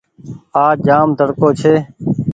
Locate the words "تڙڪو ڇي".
1.17-1.73